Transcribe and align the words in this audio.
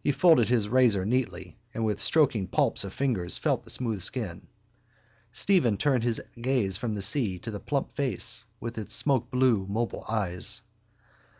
He 0.00 0.12
folded 0.12 0.46
his 0.48 0.68
razor 0.68 1.04
neatly 1.04 1.58
and 1.74 1.84
with 1.84 1.98
stroking 1.98 2.46
palps 2.46 2.84
of 2.84 2.92
fingers 2.92 3.36
felt 3.36 3.64
the 3.64 3.70
smooth 3.70 4.00
skin. 4.00 4.46
Stephen 5.32 5.76
turned 5.76 6.04
his 6.04 6.22
gaze 6.40 6.76
from 6.76 6.94
the 6.94 7.02
sea 7.02 7.34
and 7.34 7.42
to 7.42 7.50
the 7.50 7.58
plump 7.58 7.90
face 7.90 8.44
with 8.60 8.78
its 8.78 8.94
smokeblue 9.02 9.68
mobile 9.68 10.04
eyes. 10.08 10.62